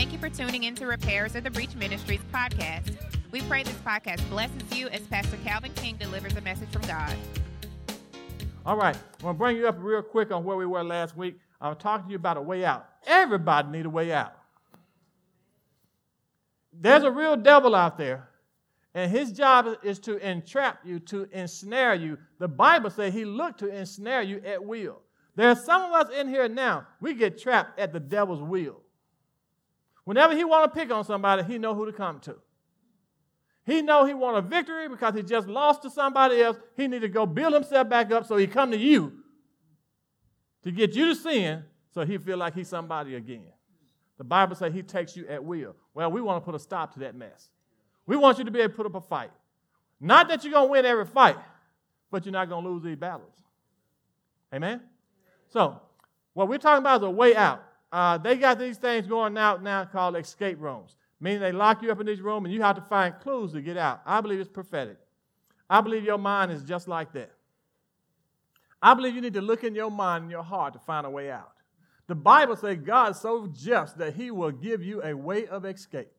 [0.00, 2.96] Thank you for tuning in to Repairers of the Breach Ministries podcast.
[3.32, 7.14] We pray this podcast blesses you as Pastor Calvin King delivers a message from God.
[8.64, 11.18] All right, I'm going to bring you up real quick on where we were last
[11.18, 11.36] week.
[11.60, 12.88] I'm talking to you about a way out.
[13.06, 14.32] Everybody need a way out.
[16.72, 18.30] There's a real devil out there,
[18.94, 22.16] and his job is to entrap you, to ensnare you.
[22.38, 25.02] The Bible says he looked to ensnare you at will.
[25.36, 28.80] There's some of us in here now, we get trapped at the devil's will.
[30.04, 32.36] Whenever he want to pick on somebody, he know who to come to.
[33.64, 36.56] He know he want a victory because he just lost to somebody else.
[36.76, 39.12] He need to go build himself back up so he come to you
[40.62, 43.52] to get you to sin so he feel like he's somebody again.
[44.18, 45.74] The Bible says he takes you at will.
[45.94, 47.48] Well, we want to put a stop to that mess.
[48.06, 49.30] We want you to be able to put up a fight.
[50.00, 51.36] Not that you're going to win every fight,
[52.10, 53.34] but you're not going to lose these battles.
[54.52, 54.80] Amen?
[55.48, 55.80] So,
[56.32, 57.62] what we're talking about is a way out.
[57.92, 61.90] Uh, they got these things going out now called escape rooms, meaning they lock you
[61.90, 64.00] up in this room and you have to find clues to get out.
[64.06, 64.98] I believe it's prophetic.
[65.68, 67.32] I believe your mind is just like that.
[68.82, 71.10] I believe you need to look in your mind and your heart to find a
[71.10, 71.52] way out.
[72.06, 75.64] The Bible says God is so just that he will give you a way of
[75.64, 76.10] escape.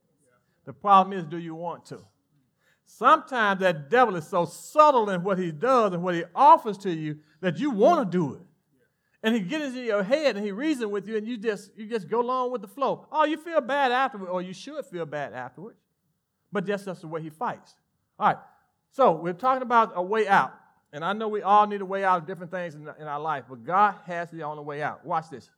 [0.65, 1.99] The problem is, do you want to?
[2.85, 6.91] Sometimes that devil is so subtle in what he does and what he offers to
[6.91, 8.41] you that you want to do it.
[9.23, 11.85] And he gets into your head and he reasons with you and you just you
[11.85, 13.05] just go along with the flow.
[13.11, 15.77] Oh, you feel bad afterward, or you should feel bad afterwards.
[16.51, 17.75] But that's just the way he fights.
[18.19, 18.37] All right.
[18.91, 20.53] So we're talking about a way out.
[20.93, 23.19] And I know we all need a way out of different things in, in our
[23.19, 25.05] life, but God has the only way out.
[25.05, 25.49] Watch this.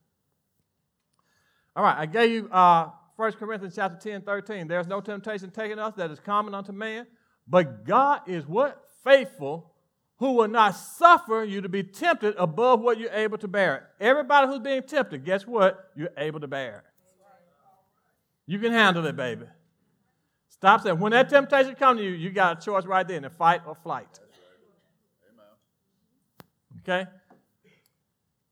[1.76, 4.68] All right, I gave you uh, 1 Corinthians chapter 10, 13.
[4.68, 7.08] There's no temptation taken us that is common unto man,
[7.48, 8.80] but God is what?
[9.04, 9.73] Faithful,
[10.24, 13.90] who will not suffer you to be tempted above what you're able to bear.
[14.00, 15.92] Everybody who's being tempted, guess what?
[15.98, 16.86] You're able to bear.
[18.46, 19.48] You can handle it, baby.
[20.48, 23.30] Stop saying, when that temptation comes to you, you got a choice right then to
[23.30, 24.18] fight or flight.
[26.80, 27.06] Okay?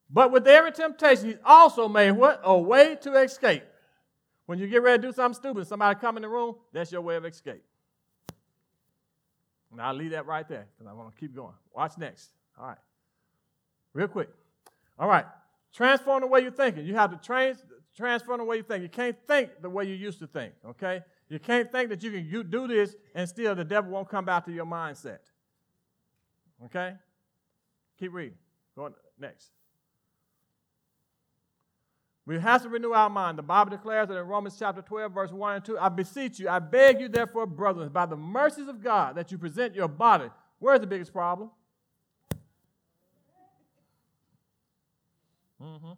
[0.10, 2.42] But with every temptation, he's also made what?
[2.44, 3.64] A way to escape.
[4.46, 7.00] When you get ready to do something stupid, somebody come in the room, that's your
[7.00, 7.64] way of escape.
[9.72, 11.54] And I'll leave that right there because I want to keep going.
[11.74, 12.30] Watch next.
[12.60, 12.78] All right.
[13.94, 14.30] Real quick.
[15.00, 15.26] All right.
[15.74, 16.86] Transform the way you're thinking.
[16.86, 17.64] You have to trans-
[17.96, 18.84] transform the way you think.
[18.84, 21.02] You can't think the way you used to think, okay?
[21.30, 24.46] You can't think that you can do this and still the devil won't come back
[24.46, 25.20] to your mindset.
[26.66, 26.94] Okay?
[27.98, 28.38] Keep reading.
[28.76, 29.52] Go on next.
[32.32, 33.38] We have to renew our mind.
[33.38, 36.48] The Bible declares that in Romans chapter 12, verse 1 and 2, I beseech you,
[36.48, 40.30] I beg you, therefore, brothers, by the mercies of God, that you present your body.
[40.58, 41.52] Where's the biggest problem?
[45.62, 45.92] Mm-hmm.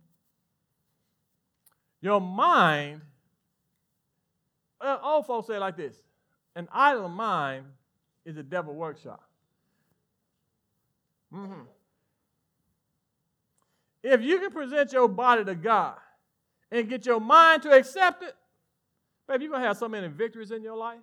[2.01, 3.01] Your mind,
[4.81, 6.01] well, old folks say it like this
[6.55, 7.65] an idle mind
[8.25, 9.23] is a devil workshop.
[11.31, 11.61] Mm-hmm.
[14.01, 15.97] If you can present your body to God
[16.73, 18.35] and get your mind to accept it,
[19.27, 20.99] baby, you're going to have so many victories in your life.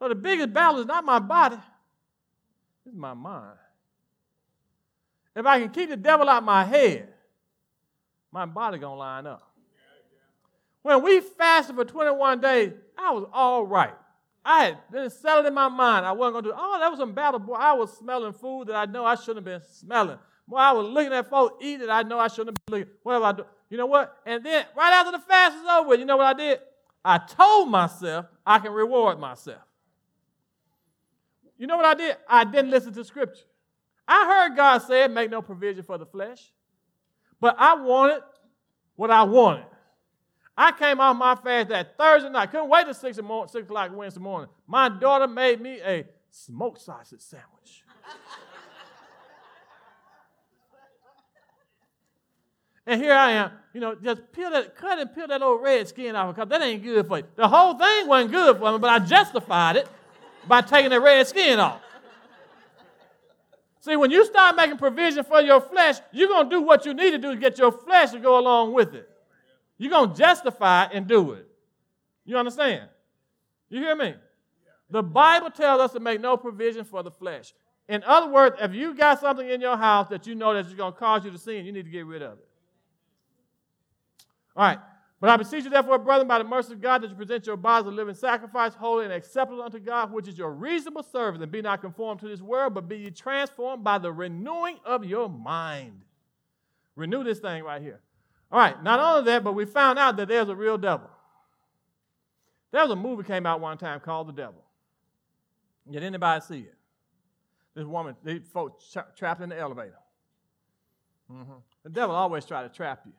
[0.00, 1.56] So the biggest battle is not my body,
[2.84, 3.56] it's my mind.
[5.34, 7.08] If I can keep the devil out my head,
[8.32, 9.42] my body to line up.
[10.82, 13.94] When we fasted for 21 days, I was all right.
[14.44, 16.06] I had been settled in my mind.
[16.06, 17.40] I wasn't to do, oh, that was some battle.
[17.40, 20.18] Boy, I was smelling food that I know I shouldn't have been smelling.
[20.48, 21.90] Boy, I was looking at folks eating.
[21.90, 22.94] I know I shouldn't have been looking.
[23.02, 23.44] What have I do?
[23.68, 24.16] You know what?
[24.24, 26.60] And then right after the fast is over, you know what I did?
[27.04, 29.62] I told myself I can reward myself.
[31.58, 32.16] You know what I did?
[32.28, 33.44] I didn't listen to scripture.
[34.06, 36.52] I heard God say, make no provision for the flesh.
[37.40, 38.22] But I wanted
[38.94, 39.66] what I wanted.
[40.56, 42.50] I came off my fast that Thursday night.
[42.50, 44.48] Couldn't wait till 6, morning, 6 o'clock Wednesday morning.
[44.66, 47.84] My daughter made me a smoked sausage sandwich.
[52.86, 55.88] And here I am, you know, just peel that, cut and peel that old red
[55.88, 57.24] skin off because that ain't good for you.
[57.34, 59.88] The whole thing wasn't good for me, but I justified it
[60.46, 61.80] by taking the red skin off.
[63.80, 66.94] See, when you start making provision for your flesh, you're going to do what you
[66.94, 69.08] need to do to get your flesh to go along with it.
[69.78, 71.46] You're going to justify it and do it.
[72.24, 72.88] You understand?
[73.68, 74.14] You hear me?
[74.90, 77.52] The Bible tells us to make no provision for the flesh.
[77.88, 80.92] In other words, if you got something in your house that you know that's going
[80.92, 82.48] to cause you to sin, you need to get rid of it.
[84.56, 84.78] All right.
[85.20, 87.56] But I beseech you, therefore, brethren, by the mercy of God, that you present your
[87.56, 91.50] bodies a living sacrifice, holy and acceptable unto God, which is your reasonable service, and
[91.50, 95.28] be not conformed to this world, but be ye transformed by the renewing of your
[95.28, 96.02] mind.
[96.96, 98.00] Renew this thing right here.
[98.52, 101.10] All right, not only that, but we found out that there's a real devil.
[102.72, 104.62] There was a movie came out one time called The Devil.
[105.90, 106.74] Did anybody see it?
[107.74, 109.98] This woman, these folks tra- trapped in the elevator.
[111.30, 111.52] Mm-hmm.
[111.84, 113.12] The devil always try to trap you,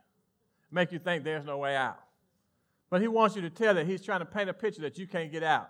[0.72, 2.00] make you think there's no way out.
[2.90, 5.08] But he wants you to tell that he's trying to paint a picture that you
[5.08, 5.70] can't get out,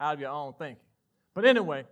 [0.00, 0.82] out of your own thinking.
[1.34, 1.84] But anyway,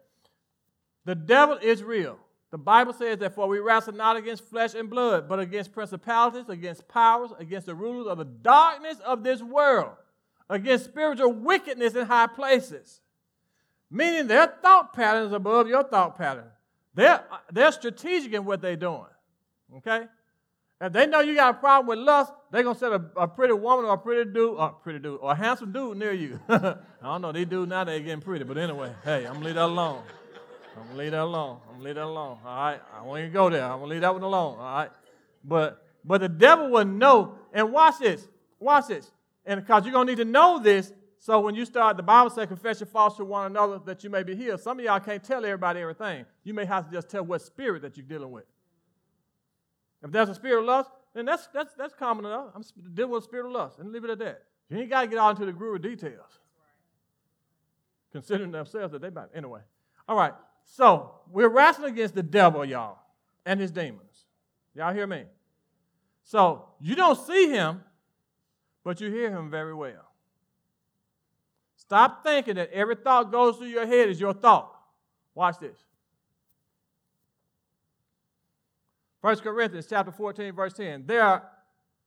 [1.05, 2.19] the devil is real.
[2.51, 6.49] The Bible says that for we wrestle not against flesh and blood, but against principalities,
[6.49, 9.93] against powers, against the rulers of the darkness of this world,
[10.49, 13.01] against spiritual wickedness in high places.
[13.91, 16.49] Meaning their thought patterns above your thought pattern.
[16.95, 17.23] They're,
[17.53, 19.05] they're strategic in what they're doing.
[19.77, 20.07] Okay?
[20.81, 23.55] If they know you got a problem with lust, they're gonna set a, a pretty
[23.55, 26.39] woman or a pretty dude, or pretty dude, or a handsome dude near you.
[26.49, 29.55] I don't know, these dudes now they getting pretty, but anyway, hey, I'm gonna leave
[29.57, 30.03] that alone.
[30.77, 31.59] I'm gonna leave that alone.
[31.67, 32.39] I'm gonna leave that alone.
[32.45, 33.65] All right, I won't even go there.
[33.65, 34.57] I'm gonna leave that one alone.
[34.59, 34.91] All right,
[35.45, 37.35] but but the devil will know.
[37.53, 38.29] And watch this.
[38.61, 39.11] Watch this.
[39.45, 42.47] And because you're gonna need to know this, so when you start, the Bible says,
[42.47, 44.61] confess your faults to one another that you may be healed.
[44.61, 46.25] Some of y'all can't tell everybody everything.
[46.45, 48.45] You may have to just tell what spirit that you're dealing with.
[50.03, 52.51] If there's a spirit of lust, then that's, that's, that's common enough.
[52.55, 52.63] I'm
[52.95, 54.43] dealing with a spirit of lust, and leave it at that.
[54.69, 56.39] You ain't got to get out into the groove of details.
[58.13, 59.29] Considering themselves that they might.
[59.35, 59.61] Anyway.
[60.09, 60.33] All right.
[60.65, 62.99] So we're wrestling against the devil, y'all,
[63.45, 64.25] and his demons.
[64.75, 65.25] Y'all hear me?
[66.23, 67.83] So you don't see him,
[68.85, 70.05] but you hear him very well.
[71.77, 74.75] Stop thinking that every thought goes through your head is your thought.
[75.35, 75.79] Watch this.
[79.21, 81.05] 1 Corinthians chapter 14, verse 10.
[81.07, 81.49] There are,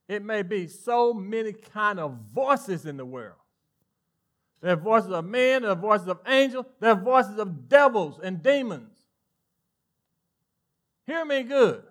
[0.08, 3.36] it may be, so many kind of voices in the world.
[4.62, 8.19] There are voices of men, there are voices of angels, there are voices of devils
[8.24, 8.96] and demons.
[11.08, 11.84] Hear me good.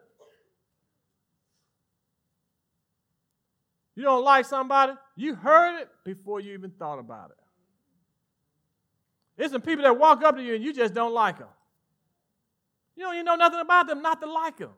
[3.96, 7.36] You don't like somebody, you heard it before you even thought about it.
[9.36, 11.48] There's some people that walk up to you and you just don't like them.
[12.96, 14.70] You don't even know nothing about them not to like them.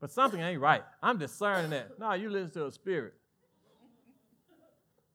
[0.00, 0.82] But something ain't right.
[1.02, 1.98] I'm discerning that.
[1.98, 3.14] No, you listen to a spirit.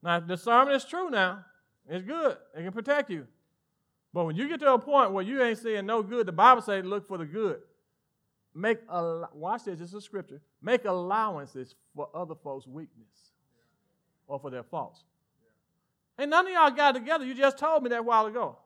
[0.04, 1.46] Now, discernment is true now.
[1.88, 2.38] It's good.
[2.56, 3.28] It can protect you.
[4.14, 6.62] But when you get to a point where you ain't seeing no good, the Bible
[6.62, 7.60] says look for the good.
[8.54, 10.42] Make a watch this, this is scripture.
[10.62, 13.32] Make allowances for other folks' weakness
[14.28, 15.04] or for their faults.
[16.18, 17.26] And none of y'all got together.
[17.26, 18.58] You just told me that a while ago.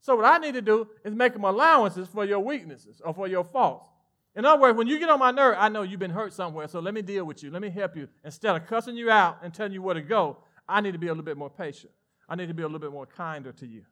[0.00, 3.26] So what I need to do is make them allowances for your weaknesses or for
[3.26, 3.88] your faults.
[4.36, 6.66] In other words, when you get on my nerve, I know you've been hurt somewhere,
[6.66, 7.50] so let me deal with you.
[7.50, 8.08] Let me help you.
[8.24, 10.38] Instead of cussing you out and telling you where to go,
[10.68, 11.92] I need to be a little bit more patient.
[12.28, 13.82] I need to be a little bit more kinder to you.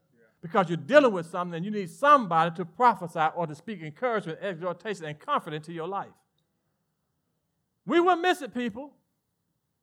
[0.40, 4.40] Because you're dealing with something and you need somebody to prophesy or to speak encouragement,
[4.42, 6.10] exhortation, and comfort into your life.
[7.86, 8.92] We will miss it, people.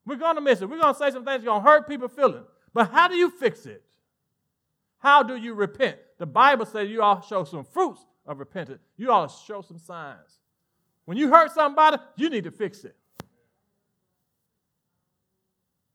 [0.06, 0.70] We're going to miss it.
[0.70, 2.46] We're going to say some things going to hurt people's feelings.
[2.74, 3.84] But how do you fix it?
[4.98, 5.98] How do you repent?
[6.18, 8.82] The Bible says you all show some fruits of repentance.
[8.98, 10.39] You to show some signs.
[11.10, 12.96] When you hurt somebody, you need to fix it.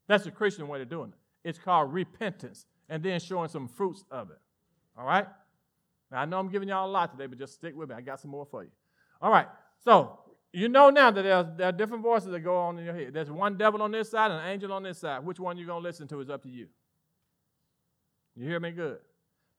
[0.09, 1.47] That's the Christian way of doing it.
[1.47, 4.39] It's called repentance and then showing some fruits of it.
[4.97, 5.25] All right?
[6.11, 7.95] Now, I know I'm giving y'all a lot today, but just stick with me.
[7.95, 8.71] I got some more for you.
[9.21, 9.47] All right.
[9.85, 10.19] So,
[10.51, 12.93] you know now that there are, there are different voices that go on in your
[12.93, 13.13] head.
[13.13, 15.23] There's one devil on this side and an angel on this side.
[15.23, 16.67] Which one you're going to listen to is up to you.
[18.35, 18.97] You hear me good?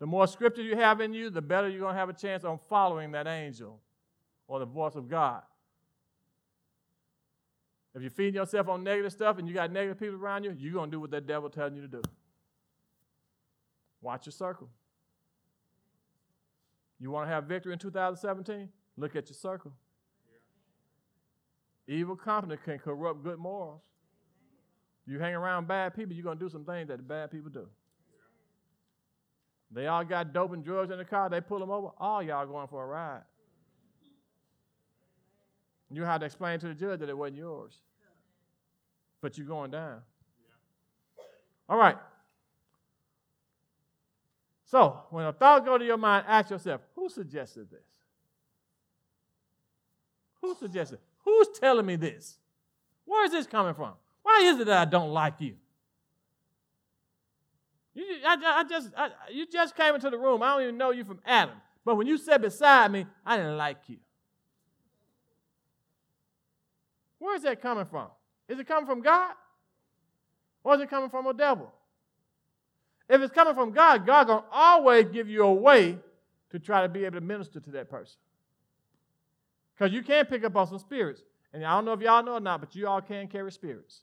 [0.00, 2.44] The more scripture you have in you, the better you're going to have a chance
[2.44, 3.80] on following that angel
[4.48, 5.42] or the voice of God.
[7.94, 10.72] If you're feeding yourself on negative stuff and you got negative people around you, you're
[10.72, 12.02] going to do what that devil telling you to do.
[14.02, 14.68] Watch your circle.
[17.00, 18.68] You want to have victory in 2017?
[18.96, 19.72] Look at your circle.
[21.88, 23.80] Evil company can corrupt good morals.
[25.06, 27.50] You hang around bad people, you're going to do some things that the bad people
[27.50, 27.66] do.
[29.70, 31.28] They all got dope and drugs in the car.
[31.28, 31.88] They pull them over.
[31.98, 33.22] All y'all going for a ride.
[35.90, 37.78] You had to explain to the judge that it wasn't yours.
[39.20, 40.00] But you're going down.
[41.68, 41.96] All right.
[44.64, 47.86] So, when a thought go to your mind, ask yourself, who suggested this?
[50.42, 50.98] Who suggested?
[51.24, 52.36] Who's telling me this?
[53.04, 53.92] Where is this coming from?
[54.22, 55.54] Why is it that I don't like you?
[57.94, 60.42] you I, I just, I, you just came into the room.
[60.42, 61.56] I don't even know you from Adam.
[61.84, 63.98] But when you sat beside me, I didn't like you.
[67.18, 68.08] Where is that coming from?
[68.48, 69.34] Is it coming from God?
[70.62, 71.72] Or is it coming from a devil?
[73.08, 75.98] If it's coming from God, God gonna always give you a way
[76.50, 78.16] to try to be able to minister to that person.
[79.74, 82.34] Because you can pick up on some spirits, And I don't know if y'all know
[82.34, 84.00] or not, but you all can carry spirits.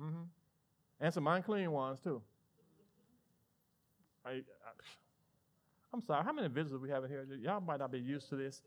[0.00, 0.22] Mm-hmm.
[1.00, 2.22] And some unclean ones, too.
[4.24, 4.40] I,
[5.92, 6.24] I'm sorry.
[6.24, 7.26] How many visitors we have in here?
[7.40, 8.62] Y'all might not be used to this.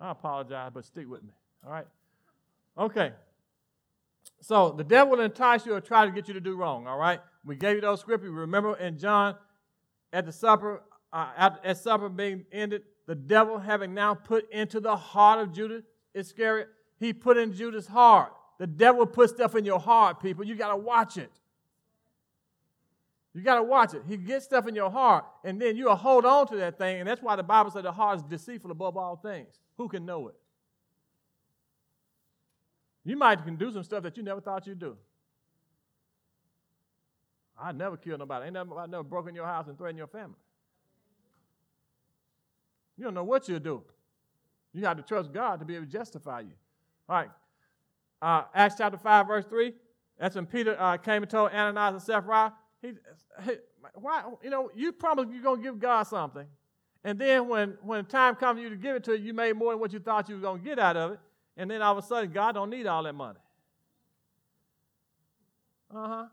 [0.00, 1.32] I apologize, but stick with me.
[1.66, 1.86] All right?
[2.78, 3.12] Okay.
[4.40, 6.86] So the devil will entice you or try to get you to do wrong.
[6.86, 7.20] All right?
[7.44, 8.30] We gave you those scriptures.
[8.30, 9.36] Remember in John,
[10.12, 14.80] at the supper, uh, at, at supper being ended, the devil having now put into
[14.80, 18.32] the heart of Judas Iscariot, he put in Judas' heart.
[18.58, 20.44] The devil put stuff in your heart, people.
[20.44, 21.30] You got to watch it.
[23.34, 24.02] You got to watch it.
[24.06, 27.00] He gets stuff in your heart, and then you'll hold on to that thing.
[27.00, 29.58] And that's why the Bible said the heart is deceitful above all things.
[29.78, 30.34] Who can know it?
[33.04, 34.96] You might can do some stuff that you never thought you'd do.
[37.60, 38.44] I never killed nobody.
[38.44, 40.36] I ain't never, broken your house and threatened your family.
[42.96, 43.82] You don't know what you'll do.
[44.72, 46.52] You have to trust God to be able to justify you.
[47.08, 47.30] All right.
[48.20, 49.74] Uh, Acts chapter 5, verse 3.
[50.18, 52.92] That's when Peter uh, came and told Ananias and Sapphira, he,
[53.44, 53.52] he,
[53.94, 56.46] why, you know, you promised you're going to give God something.
[57.04, 59.34] And then when, when the time comes for you to give it to you, you
[59.34, 61.20] made more than what you thought you were going to get out of it.
[61.56, 63.38] And then all of a sudden, God don't need all that money.
[65.94, 66.24] Uh-huh.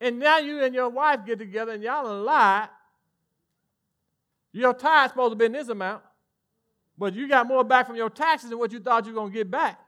[0.00, 2.68] And now you and your wife get together and y'all lie.
[4.52, 6.02] Your tire's supposed to be in this amount,
[6.96, 9.32] but you got more back from your taxes than what you thought you were going
[9.32, 9.78] to get back.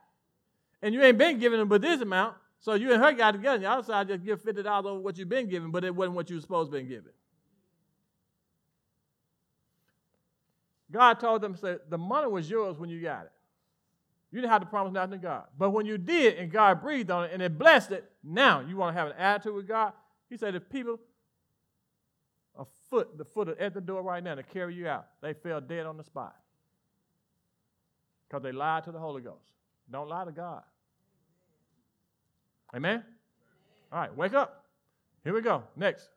[0.81, 2.35] And you ain't been giving them but this amount.
[2.59, 5.17] So you and her got together and y'all decided to just give $50 over what
[5.17, 7.11] you've been giving, but it wasn't what you were supposed to be giving.
[10.91, 13.31] God told them, said, the money was yours when you got it.
[14.31, 15.43] You didn't have to promise nothing to God.
[15.57, 18.77] But when you did and God breathed on it and it blessed it, now you
[18.77, 19.93] want to have an attitude with God.
[20.29, 20.99] He said, if people
[22.57, 25.59] a foot, the foot at the door right now to carry you out, they fell
[25.61, 26.35] dead on the spot.
[28.27, 29.51] Because they lied to the Holy Ghost.
[29.89, 30.63] Don't lie to God.
[32.73, 33.03] Amen?
[33.91, 34.65] All right, wake up.
[35.23, 35.63] Here we go.
[35.75, 36.07] Next.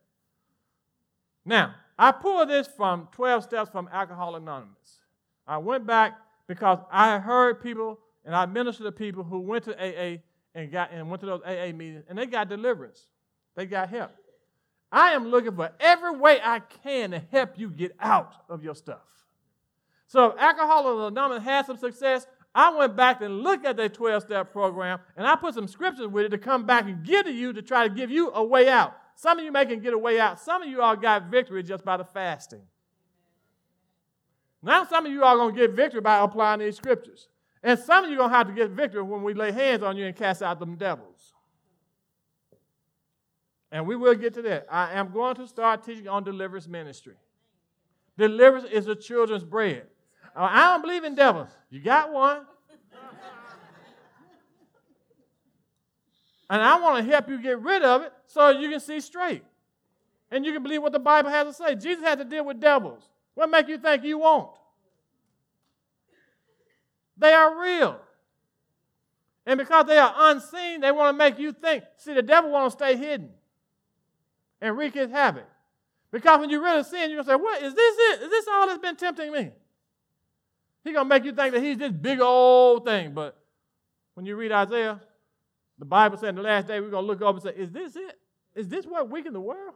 [1.45, 5.01] Now, I pulled this from 12 Steps from Alcohol Anonymous.
[5.47, 9.73] I went back because I heard people and I ministered to people who went to
[9.75, 10.19] AA
[10.55, 13.07] and got and went to those AA meetings and they got deliverance.
[13.57, 14.13] They got help.
[14.91, 18.75] I am looking for every way I can to help you get out of your
[18.75, 19.03] stuff.
[20.07, 24.53] So if Alcoholics Anonymous had some success, I went back and looked at their 12-step
[24.53, 27.53] program and I put some scriptures with it to come back and give to you
[27.53, 28.95] to try to give you a way out.
[29.17, 30.39] Some of you may can get a way out.
[30.41, 32.63] Some of you all got victory just by the fasting.
[34.65, 37.29] Now some of you are going to get victory by applying these scriptures.
[37.63, 39.83] And some of you are going to have to get victory when we lay hands
[39.83, 41.35] on you and cast out them devils.
[43.71, 44.67] And we will get to that.
[44.71, 47.15] I am going to start teaching on deliverance ministry.
[48.17, 49.87] Deliverance is the children's bread.
[50.35, 51.51] Uh, I don't believe in devils.
[51.71, 52.47] You got one.
[56.49, 59.43] and I want to help you get rid of it so you can see straight.
[60.31, 61.75] And you can believe what the Bible has to say.
[61.75, 63.09] Jesus had to deal with devils.
[63.35, 64.51] What make you think you won't?
[67.17, 68.01] They are real.
[69.47, 71.85] And because they are unseen, they want to make you think.
[71.97, 73.31] See, the devil wants to stay hidden
[74.61, 75.45] and wreak his havoc.
[76.11, 77.63] Because when you really sin, you're going to say, What?
[77.63, 78.23] Is this it?
[78.23, 79.51] Is this all that's been tempting me?
[80.85, 83.13] He's going to make you think that he's this big old thing.
[83.13, 83.37] But
[84.15, 85.01] when you read Isaiah,
[85.79, 87.71] the Bible said in the last day, we're going to look up and say, Is
[87.71, 88.19] this it?
[88.55, 89.75] Is this what weakened the world?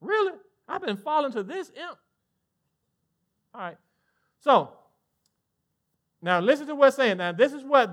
[0.00, 0.32] Really?
[0.70, 1.98] I've been falling to this imp.
[3.54, 3.76] All right.
[4.38, 4.70] So,
[6.22, 7.18] now listen to what's saying.
[7.18, 7.90] Now, this is what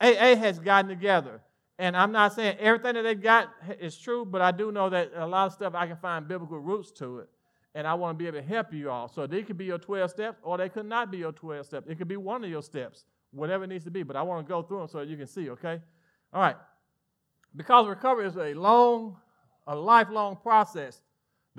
[0.00, 1.40] AA has gotten together.
[1.78, 3.48] And I'm not saying everything that they got
[3.80, 6.58] is true, but I do know that a lot of stuff I can find biblical
[6.58, 7.28] roots to it.
[7.74, 9.08] And I want to be able to help you all.
[9.08, 11.86] So they could be your 12 steps, or they could not be your 12 steps.
[11.88, 14.02] It could be one of your steps, whatever it needs to be.
[14.02, 15.80] But I want to go through them so you can see, okay?
[16.32, 16.56] All right.
[17.56, 19.16] Because recovery is a long,
[19.66, 21.00] a lifelong process,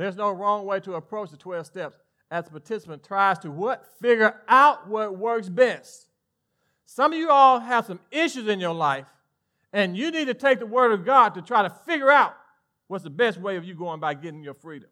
[0.02, 1.98] there's no wrong way to approach the 12 steps
[2.32, 3.86] as a participant tries to what?
[4.02, 6.08] Figure out what works best.
[6.86, 9.08] Some of you all have some issues in your life,
[9.74, 12.36] and you need to take the word of God to try to figure out
[12.88, 14.90] what's the best way of you going by getting your freedom.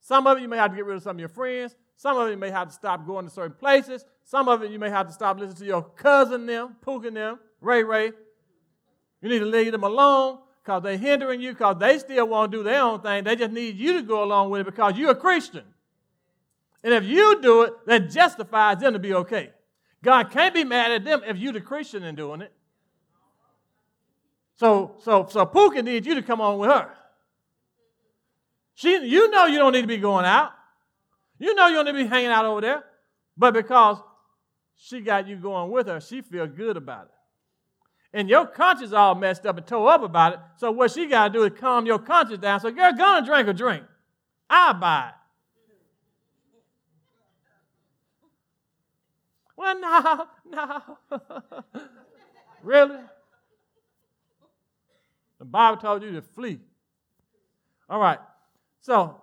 [0.00, 1.74] Some of you may have to get rid of some of your friends.
[1.96, 4.04] Some of you may have to stop going to certain places.
[4.24, 7.82] Some of you may have to stop listening to your cousin them, Pookin them, Ray
[7.82, 8.12] Ray.
[9.22, 12.58] You need to leave them alone because they're hindering you because they still want to
[12.58, 13.24] do their own thing.
[13.24, 15.64] They just need you to go along with it because you're a Christian.
[16.82, 19.50] And if you do it, that justifies them to be okay.
[20.02, 22.52] God can't be mad at them if you're the Christian in doing it.
[24.56, 26.90] So, so, so Pookie needs you to come on with her.
[28.74, 30.52] She, you know you don't need to be going out.
[31.38, 32.84] You know you don't need to be hanging out over there.
[33.36, 33.98] But because
[34.76, 37.13] she got you going with her, she feel good about it.
[38.14, 40.38] And your conscience all messed up and tore up about it.
[40.56, 42.60] So what she got to do is calm your conscience down.
[42.60, 43.82] So girl, go and drink a drink.
[44.48, 45.14] I'll buy it.
[49.56, 50.26] Well, no,
[51.10, 51.18] no.
[52.62, 53.00] really?
[55.40, 56.60] The Bible told you to flee.
[57.90, 58.20] All right.
[58.80, 59.20] So,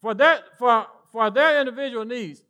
[0.00, 2.44] for their, for, for their individual needs,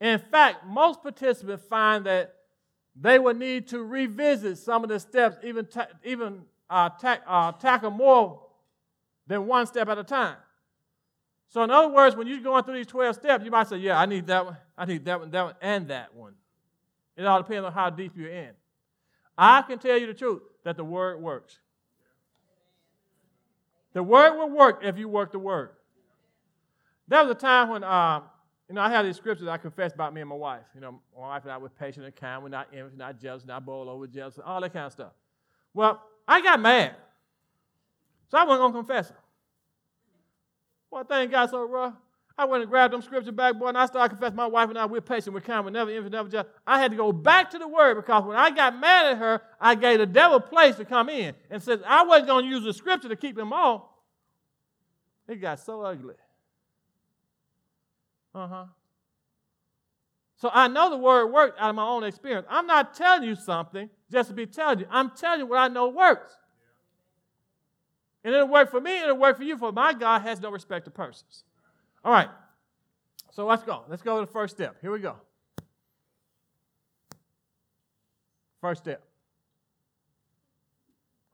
[0.00, 2.36] in fact, most participants find that
[3.00, 7.52] they would need to revisit some of the steps, even, ta- even uh, ta- uh,
[7.52, 8.42] tackle more
[9.26, 10.36] than one step at a time.
[11.48, 13.98] So, in other words, when you're going through these 12 steps, you might say, Yeah,
[13.98, 16.34] I need that one, I need that one, that one, and that one.
[17.16, 18.50] It all depends on how deep you're in.
[19.36, 21.58] I can tell you the truth that the word works.
[23.92, 25.70] The word will work if you work the word.
[27.06, 28.20] There was a time when, uh,
[28.68, 30.64] you know, I had these scriptures I confessed about me and my wife.
[30.74, 32.42] You know, my wife and I were patient and kind.
[32.42, 35.12] We're not envious, not jealous, not bowl over jealous, all that kind of stuff.
[35.72, 36.94] Well, I got mad.
[38.30, 39.16] So I wasn't going to confess it.
[40.90, 41.94] Well, thank God so rough.
[42.36, 44.78] I went and grabbed them scripture back, boy, and I started confessing my wife and
[44.78, 46.46] I, we're patient, we're kind, we're never envious, never jealous.
[46.64, 49.42] I had to go back to the word because when I got mad at her,
[49.60, 52.62] I gave the devil place to come in and said I wasn't going to use
[52.62, 53.82] the scripture to keep him off.
[55.26, 56.14] It got so ugly.
[58.38, 58.64] Uh huh.
[60.36, 62.46] So I know the word worked out of my own experience.
[62.48, 64.86] I'm not telling you something just to be telling you.
[64.88, 66.30] I'm telling you what I know works.
[68.22, 70.84] And it'll work for me, it'll work for you, for my God has no respect
[70.84, 71.42] to persons.
[72.04, 72.28] All right.
[73.32, 73.82] So let's go.
[73.88, 74.76] Let's go to the first step.
[74.80, 75.16] Here we go.
[78.60, 79.02] First step.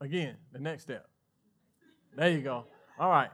[0.01, 1.07] Again, the next step.
[2.15, 2.65] There you go.
[2.99, 3.29] All right.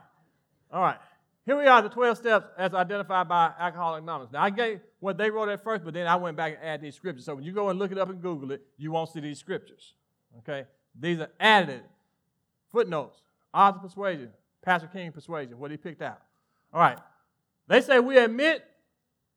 [0.70, 0.98] All right.
[1.44, 4.32] Here we are, the 12 steps as identified by Alcoholics Anonymous.
[4.32, 6.82] Now, I gave what they wrote at first, but then I went back and added
[6.82, 7.24] these scriptures.
[7.24, 9.40] So when you go and look it up and Google it, you won't see these
[9.40, 9.94] scriptures.
[10.38, 10.66] Okay?
[10.98, 11.82] These are added
[12.70, 14.30] footnotes, odds of persuasion,
[14.62, 16.20] Pastor King persuasion, what he picked out.
[16.72, 16.98] All right.
[17.66, 18.64] They say we admit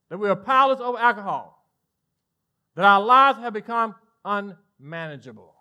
[0.09, 1.65] that we are powerless over alcohol,
[2.75, 5.55] that our lives have become unmanageable.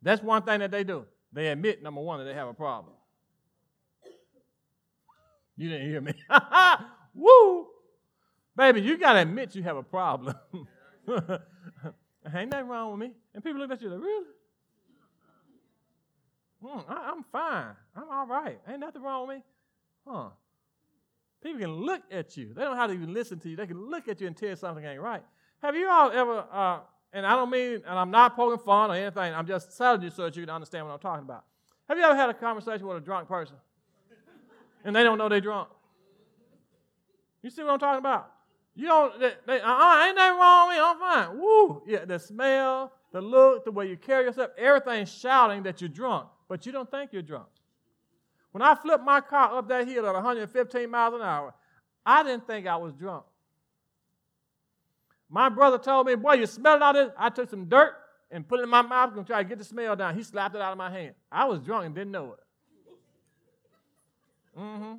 [0.00, 1.04] That's one thing that they do.
[1.32, 2.94] They admit, number one, that they have a problem.
[5.56, 6.12] You didn't hear me.
[7.14, 7.66] Woo!
[8.56, 10.34] Baby, you got to admit you have a problem.
[12.34, 13.14] Ain't nothing wrong with me.
[13.34, 14.26] And people look at you like, really?
[16.62, 17.74] Hmm, I, am fine.
[17.94, 18.58] I'm all right.
[18.68, 19.42] Ain't nothing wrong with me.
[20.06, 20.28] Huh.
[21.42, 22.54] People can look at you.
[22.54, 23.56] They don't have to even listen to you.
[23.56, 25.22] They can look at you and tell you something ain't right.
[25.62, 26.80] Have you all ever, uh,
[27.12, 30.10] and I don't mean, and I'm not poking fun or anything, I'm just telling you
[30.10, 31.44] so that you can understand what I'm talking about.
[31.88, 33.56] Have you ever had a conversation with a drunk person?
[34.86, 35.68] And they don't know they're drunk.
[37.42, 38.30] You see what I'm talking about?
[38.74, 41.38] You don't, they, they, uh-uh, ain't nothing wrong with me, I'm fine.
[41.38, 41.82] Woo!
[41.86, 46.28] Yeah, the smell, the look, the way you carry yourself, everything's shouting that you're drunk,
[46.48, 47.46] but you don't think you're drunk.
[48.52, 51.52] When I flipped my car up that hill at 115 miles an hour,
[52.04, 53.24] I didn't think I was drunk.
[55.28, 57.10] My brother told me, Boy, you smell all this?
[57.18, 57.94] I took some dirt
[58.30, 60.14] and put it in my mouth and tried to get the smell down.
[60.14, 61.14] He slapped it out of my hand.
[61.30, 62.45] I was drunk and didn't know it.
[64.58, 64.94] Mm-hmm.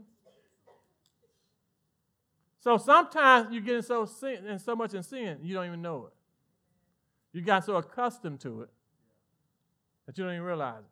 [2.60, 6.08] So sometimes you get so sin, and so much in sin, you don't even know
[6.08, 6.14] it.
[7.34, 8.70] You got so accustomed to it
[10.06, 10.86] that you don't even realize it.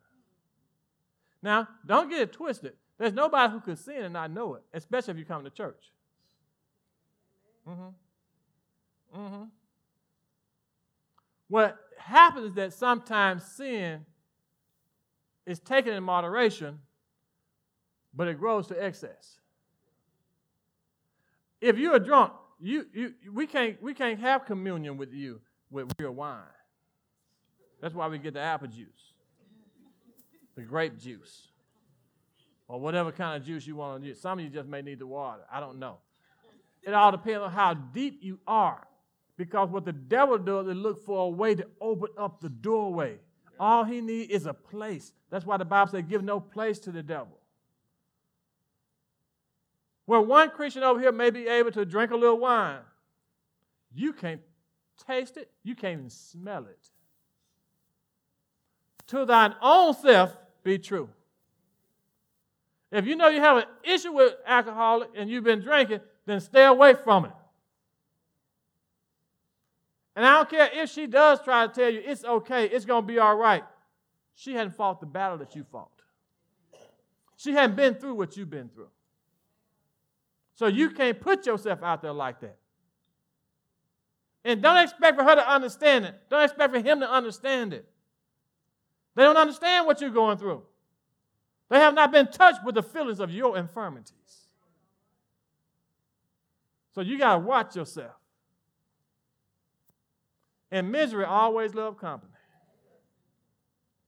[1.41, 2.73] Now, don't get it twisted.
[2.97, 5.91] There's nobody who could sin and not know it, especially if you come to church.
[7.67, 9.19] Mm-hmm.
[9.19, 9.43] Mm-hmm.
[11.47, 14.05] What happens is that sometimes sin
[15.45, 16.79] is taken in moderation
[18.15, 19.39] but it grows to excess.
[21.61, 26.11] If you're drunk, you, you, we, can't, we can't have communion with you with real
[26.11, 26.41] wine.
[27.81, 29.13] That's why we get the apple juice,
[30.55, 31.49] the grape juice,
[32.67, 34.19] or whatever kind of juice you want to use.
[34.19, 35.43] Some of you just may need the water.
[35.51, 35.97] I don't know.
[36.83, 38.87] It all depends on how deep you are.
[39.37, 43.19] Because what the devil does is look for a way to open up the doorway.
[43.59, 45.11] All he needs is a place.
[45.29, 47.37] That's why the Bible says, give no place to the devil.
[50.05, 52.79] Where one Christian over here may be able to drink a little wine,
[53.93, 54.41] you can't
[55.07, 56.89] taste it, you can't even smell it.
[59.07, 61.09] To thine own self be true.
[62.91, 66.65] If you know you have an issue with alcohol and you've been drinking, then stay
[66.65, 67.31] away from it.
[70.15, 73.03] And I don't care if she does try to tell you it's okay, it's going
[73.03, 73.63] to be all right.
[74.33, 75.89] She hadn't fought the battle that you fought.
[77.37, 78.89] She hadn't been through what you've been through.
[80.55, 82.57] So you can't put yourself out there like that.
[84.43, 86.15] And don't expect for her to understand it.
[86.29, 87.87] Don't expect for him to understand it.
[89.15, 90.63] They don't understand what you're going through.
[91.69, 94.47] They have not been touched with the feelings of your infirmities.
[96.93, 98.13] So you got to watch yourself.
[100.71, 102.31] And misery always love company.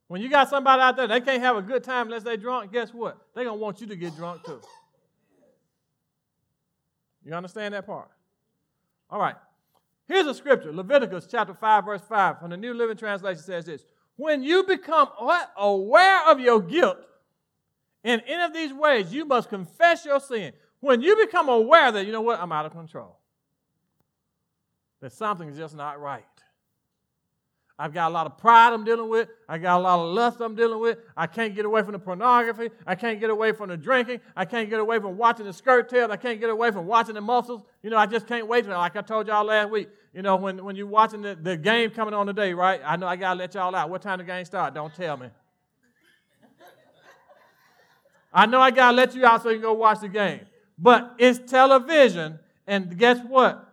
[0.07, 2.71] When you got somebody out there, they can't have a good time unless they're drunk,
[2.71, 3.17] guess what?
[3.33, 4.62] They're going to want you to get drunk too.
[7.28, 8.08] You understand that part?
[9.10, 9.36] All right.
[10.08, 13.84] Here's a scripture Leviticus chapter 5, verse 5 from the New Living Translation says this
[14.16, 15.10] When you become
[15.58, 17.00] aware of your guilt
[18.06, 20.54] in any of these ways, you must confess your sin.
[20.80, 23.20] When you become aware that, you know what, I'm out of control,
[25.02, 26.24] that something's just not right.
[27.80, 29.30] I've got a lot of pride I'm dealing with.
[29.48, 30.98] I got a lot of lust I'm dealing with.
[31.16, 32.72] I can't get away from the pornography.
[32.88, 34.20] I can't get away from the drinking.
[34.36, 36.10] I can't get away from watching the skirt tails.
[36.10, 37.62] I can't get away from watching the muscles.
[37.84, 38.66] You know, I just can't wait.
[38.66, 41.92] Like I told y'all last week, you know, when, when you're watching the, the game
[41.92, 42.82] coming on today, right?
[42.84, 43.92] I know I got to let y'all out.
[43.92, 44.74] What time the game start?
[44.74, 45.28] Don't tell me.
[48.34, 50.42] I know I got to let you out so you can go watch the game.
[50.80, 53.68] But it's television, and guess what?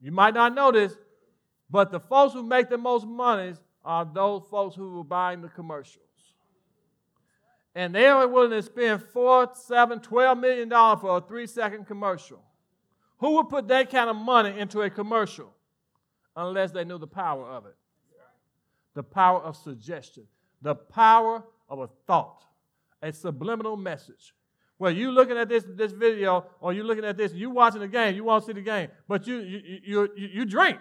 [0.00, 0.94] You might not know this,
[1.70, 3.54] but the folks who make the most money
[3.84, 6.04] are those folks who are buying the commercials.
[7.74, 12.42] And they are willing to spend four, seven, twelve million dollars for a three-second commercial.
[13.18, 15.52] Who would put that kind of money into a commercial
[16.34, 17.76] unless they knew the power of it?
[18.94, 20.24] The power of suggestion,
[20.60, 22.42] the power of a thought,
[23.00, 24.34] a subliminal message.
[24.78, 27.88] Well, you looking at this, this video or you looking at this, you watching the
[27.88, 30.78] game, you want to see the game, but you, you, you, you, you drink.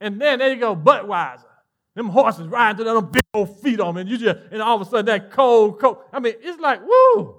[0.00, 1.44] And then there you go, Budweiser.
[1.94, 4.80] Them horses riding to them big old feet on me, and you just, and all
[4.80, 5.98] of a sudden that cold, cold.
[6.12, 7.36] I mean, it's like, woo.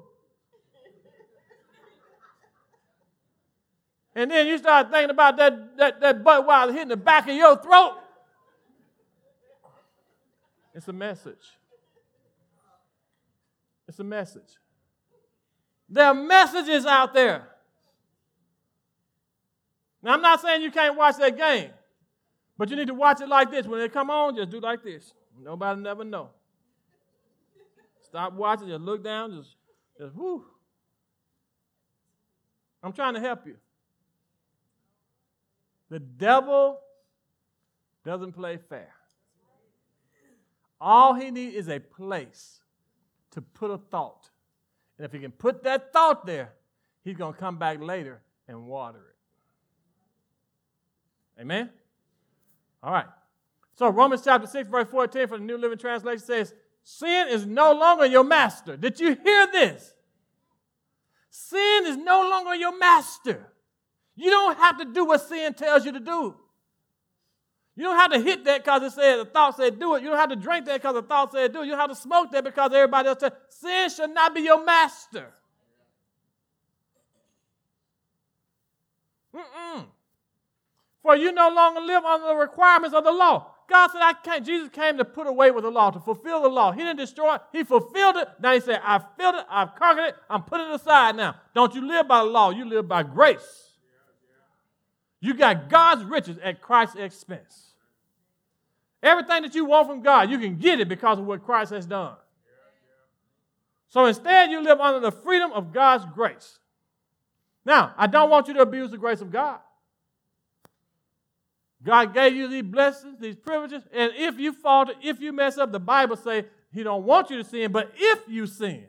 [4.14, 7.58] And then you start thinking about that, that, that Budweiser hitting the back of your
[7.62, 7.98] throat.
[10.74, 11.58] It's a message.
[13.88, 14.58] It's a message.
[15.90, 17.48] There are messages out there.
[20.02, 21.72] Now, I'm not saying you can't watch that game.
[22.62, 23.66] But you need to watch it like this.
[23.66, 25.16] When they come on, just do like this.
[25.42, 26.30] Nobody never know.
[28.02, 29.56] Stop watching, just look down, just,
[30.00, 30.46] just whoo.
[32.84, 33.56] I'm trying to help you.
[35.90, 36.78] The devil
[38.06, 38.94] doesn't play fair.
[40.80, 42.62] All he needs is a place
[43.32, 44.30] to put a thought.
[45.00, 46.54] And if he can put that thought there,
[47.04, 49.16] he's going to come back later and water it.
[51.42, 51.72] Amen?
[52.84, 53.06] All right.
[53.76, 57.74] So Romans chapter 6, verse 14 from the New Living Translation says, Sin is no
[57.74, 58.76] longer your master.
[58.76, 59.94] Did you hear this?
[61.30, 63.48] Sin is no longer your master.
[64.16, 66.36] You don't have to do what sin tells you to do.
[67.76, 70.04] You don't have to hit that because it said the thought said do it.
[70.04, 71.66] You don't have to drink that because the thought said do it.
[71.66, 74.64] You don't have to smoke that because everybody else said sin should not be your
[74.64, 75.32] master.
[79.34, 79.86] Mm-mm.
[81.12, 83.48] For you no longer live under the requirements of the law.
[83.70, 84.46] God said, I can't.
[84.46, 86.72] Jesus came to put away with the law, to fulfill the law.
[86.72, 88.30] He didn't destroy it, He fulfilled it.
[88.40, 91.36] Now He said, I've filled it, I've conquered it, I'm putting it aside now.
[91.54, 93.72] Don't you live by the law, you live by grace.
[95.20, 97.74] You got God's riches at Christ's expense.
[99.04, 101.86] Everything that you want from God, you can get it because of what Christ has
[101.86, 102.16] done.
[103.90, 106.58] So instead, you live under the freedom of God's grace.
[107.66, 109.60] Now, I don't want you to abuse the grace of God.
[111.84, 115.72] God gave you these blessings, these privileges, and if you falter, if you mess up,
[115.72, 118.84] the Bible say He don't want you to sin, but if you sin,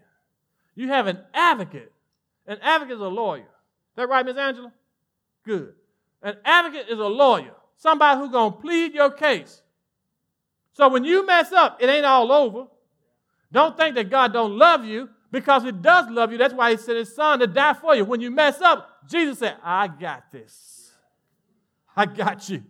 [0.74, 1.90] you have an advocate.
[2.46, 3.42] An advocate is a lawyer.
[3.42, 4.72] Is that right, Miss Angela?
[5.44, 5.74] Good.
[6.22, 9.62] An advocate is a lawyer, somebody who's gonna plead your case.
[10.72, 12.66] So when you mess up, it ain't all over.
[13.50, 16.38] Don't think that God don't love you because He does love you.
[16.38, 18.04] That's why He sent His Son to die for you.
[18.04, 20.92] When you mess up, Jesus said, "I got this.
[21.96, 22.62] I got you."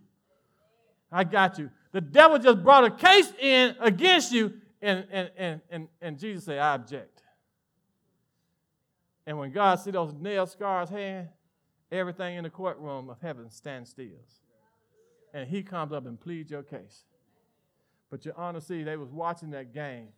[1.13, 1.69] I got you.
[1.91, 6.45] The devil just brought a case in against you, and, and, and, and, and Jesus
[6.45, 7.21] said, I object.
[9.27, 11.29] And when God see those nail scars hand,
[11.91, 14.07] everything in the courtroom of heaven stands still.
[15.35, 17.03] And he comes up and pleads your case.
[18.09, 20.09] But your honor, see, they was watching that game,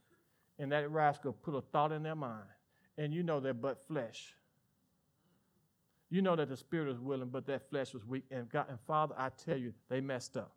[0.57, 2.47] and that rascal put a thought in their mind.
[2.97, 4.33] And you know they're but flesh.
[6.09, 8.23] You know that the spirit is willing, but that flesh was weak.
[8.31, 10.53] And God and Father, I tell you, they messed up.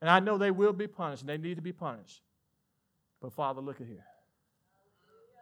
[0.00, 2.20] And I know they will be punished, and they need to be punished.
[3.20, 4.04] But Father, look at here.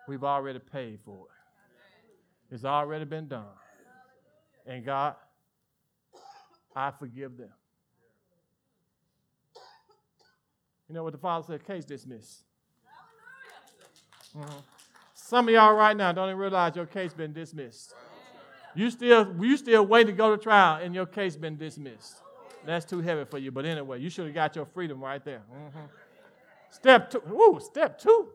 [0.07, 2.55] We've already paid for it.
[2.55, 3.47] It's already been done.
[4.67, 5.17] And God,
[6.75, 7.51] I forgive them.
[10.89, 11.67] You know what the Father said?
[11.67, 12.45] Case dismissed.
[14.37, 14.59] Mm-hmm.
[15.15, 17.95] Some of y'all right now don't even realize your case been dismissed.
[18.75, 22.17] You still, you still wait to go to trial and your case been dismissed.
[22.67, 23.51] That's too heavy for you.
[23.51, 25.43] But anyway, you should have got your freedom right there.
[25.53, 25.81] Mm-hmm.
[26.71, 27.23] Step two.
[27.31, 28.29] Ooh, step two.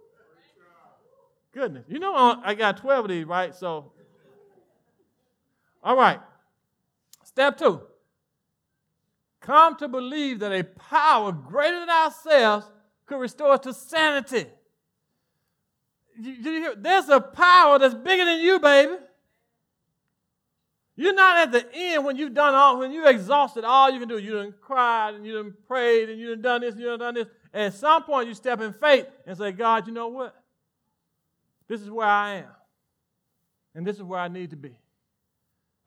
[1.52, 1.86] Goodness.
[1.88, 3.56] You know I got 12 of these, right?
[3.56, 3.92] So,
[5.84, 6.20] all right.
[7.24, 7.82] Step two.
[9.42, 12.70] Come to believe that a power greater than ourselves
[13.06, 14.46] could restore us to sanity.
[16.20, 16.76] You, you hear?
[16.76, 18.94] There's a power that's bigger than you, baby.
[21.00, 24.10] You're not at the end when you've done all, when you've exhausted all you can
[24.10, 24.18] do.
[24.18, 27.00] You done cried and you done prayed and you done done this and you done
[27.00, 27.28] done this.
[27.54, 30.36] And at some point you step in faith and say, God, you know what?
[31.70, 32.52] This is where I am.
[33.76, 34.78] And this is where I need to be.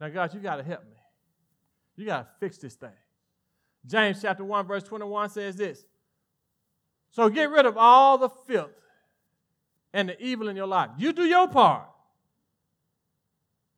[0.01, 0.97] Now, God, you got to help me.
[1.95, 2.89] You got to fix this thing.
[3.85, 5.85] James chapter 1, verse 21 says this.
[7.11, 8.71] So get rid of all the filth
[9.93, 10.89] and the evil in your life.
[10.97, 11.87] You do your part.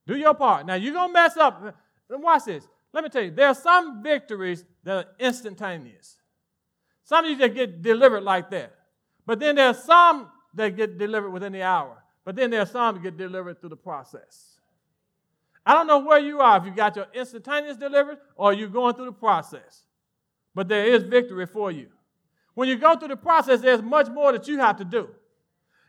[0.08, 0.66] Do your part.
[0.66, 1.76] Now you're gonna mess up.
[2.10, 2.68] Watch this.
[2.94, 6.18] Let me tell you, there are some victories that are instantaneous.
[7.04, 8.74] Some of you just get delivered like that.
[9.26, 12.02] But then there are some that get delivered within the hour.
[12.24, 14.60] But then there are some that get delivered through the process.
[15.66, 18.94] I don't know where you are, if you got your instantaneous delivered or you're going
[18.96, 19.84] through the process.
[20.54, 21.88] But there is victory for you.
[22.54, 25.10] When you go through the process, there's much more that you have to do.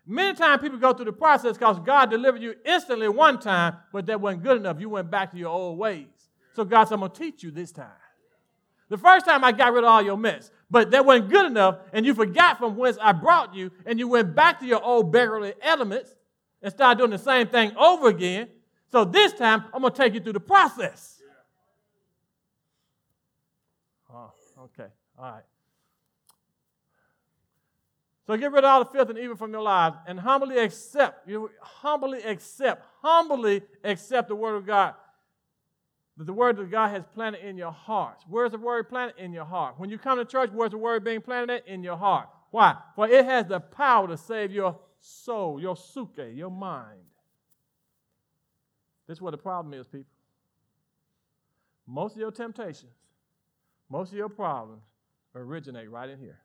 [0.06, 4.06] Many times people go through the process because God delivered you instantly one time, but
[4.06, 4.80] that wasn't good enough.
[4.80, 6.06] You went back to your old ways.
[6.54, 7.90] So God said, I'm going to teach you this time.
[8.88, 11.78] The first time I got rid of all your mess, but that wasn't good enough,
[11.92, 15.10] and you forgot from whence I brought you, and you went back to your old
[15.10, 16.14] beggarly elements
[16.62, 18.48] and started doing the same thing over again.
[18.92, 21.20] So this time, I'm going to take you through the process.
[24.14, 24.30] Oh,
[24.64, 24.88] okay.
[25.18, 25.42] All right.
[28.26, 31.28] So get rid of all the filth and evil from your lives and humbly accept,
[31.28, 34.94] you humbly accept, humbly accept the word of God.
[36.18, 38.24] The word of God has planted in your heart.
[38.28, 39.22] Where's the word planted?
[39.22, 39.74] In your heart.
[39.76, 41.62] When you come to church, where's the word being planted?
[41.66, 42.28] In your heart.
[42.50, 42.76] Why?
[42.94, 47.00] For it has the power to save your soul, your suke, your mind.
[49.06, 50.10] This is what the problem is, people.
[51.86, 52.92] Most of your temptations,
[53.88, 54.82] most of your problems
[55.34, 56.38] originate right in here,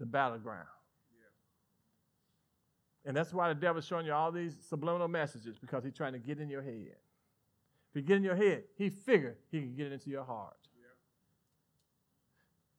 [0.00, 0.66] the battleground.
[3.06, 6.18] And that's why the devil's showing you all these subliminal messages because he's trying to
[6.18, 6.96] get in your head.
[7.90, 10.56] If he get in your head, he figure he can get it into your heart.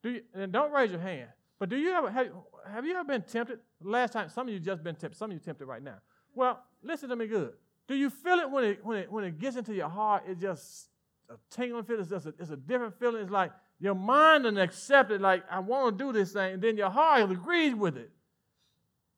[0.02, 1.28] Do you, and don't raise your hand.
[1.58, 2.28] But do you ever have,
[2.70, 3.58] have you ever been tempted?
[3.82, 5.18] Last time, some of you just been tempted.
[5.18, 5.96] Some of you tempted right now.
[6.34, 7.54] Well, listen to me good.
[7.88, 10.24] Do you feel it when it when it when it gets into your heart?
[10.28, 10.88] It's just
[11.28, 12.02] a tingling feeling.
[12.02, 13.22] It's just a, it's a different feeling.
[13.22, 15.20] It's like your mind and accept it.
[15.20, 18.12] Like I want to do this thing, and then your heart agrees with it.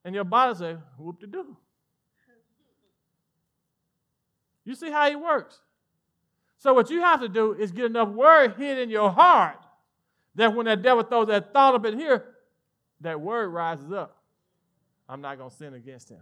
[0.05, 1.57] And your body say, whoop de doo.
[4.65, 5.61] You see how he works?
[6.59, 9.59] So what you have to do is get enough word hid in your heart
[10.35, 12.25] that when that devil throws that thought up in here,
[13.01, 14.19] that word rises up.
[15.09, 16.21] I'm not going to sin against him.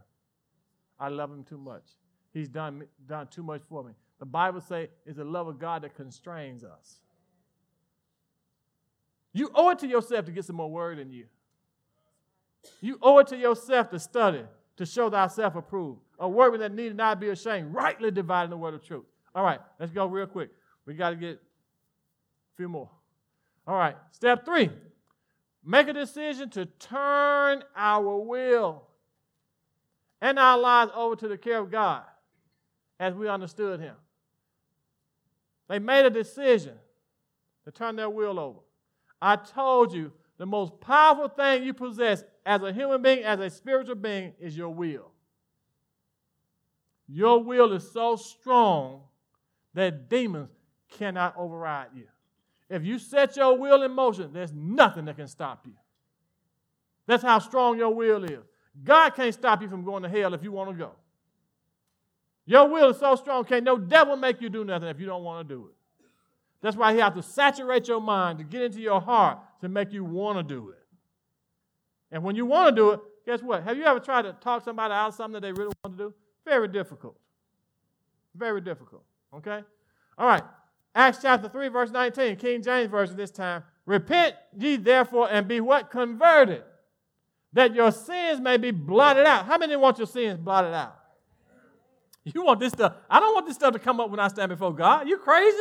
[0.99, 1.83] I love him too much.
[2.33, 3.93] He's done, done too much for me.
[4.19, 6.99] The Bible says it's the love of God that constrains us.
[9.33, 11.27] You owe it to yourself to get some more word in you.
[12.81, 14.43] You owe it to yourself to study,
[14.77, 16.01] to show thyself approved.
[16.19, 19.05] A workman that need not be ashamed, rightly dividing the word of truth.
[19.35, 20.51] All right, let's go real quick.
[20.87, 22.91] We got to get a few more.
[23.67, 24.71] All right, step three
[25.65, 28.85] make a decision to turn our will
[30.21, 32.03] and our lives over to the care of God
[32.99, 33.95] as we understood Him.
[35.69, 36.75] They made a decision
[37.65, 38.61] to turn their will over.
[39.21, 43.51] I told you the most powerful thing you possess as a human being, as a
[43.51, 45.11] spiritual being, is your will.
[47.07, 49.03] Your will is so strong
[49.75, 50.49] that demons
[50.89, 52.05] cannot override you.
[52.71, 55.75] If you set your will in motion, there's nothing that can stop you.
[57.07, 58.47] That's how strong your will is.
[58.83, 60.93] God can't stop you from going to hell if you want to go.
[62.47, 65.23] Your will is so strong, can't no devil make you do nothing if you don't
[65.23, 65.75] want to do it.
[66.63, 69.93] That's why he has to saturate your mind to get into your heart to make
[69.93, 70.79] you want to do it.
[72.11, 73.63] And when you want to do it, guess what?
[73.63, 76.05] Have you ever tried to talk somebody out of something that they really want to
[76.05, 76.15] do?
[76.45, 77.19] Very difficult.
[78.35, 79.03] Very difficult.
[79.35, 79.61] Okay?
[80.17, 80.43] All right.
[80.95, 83.63] Acts chapter 3, verse 19, King James Version this time.
[83.87, 85.91] Repent ye therefore and be what?
[85.91, 86.63] Converted,
[87.53, 89.47] that your sins may be blotted out.
[89.47, 90.97] How many want your sins blotted out?
[92.25, 92.95] You want this stuff.
[93.09, 95.09] I don't want this stuff to come up when I stand before God.
[95.09, 95.57] You crazy?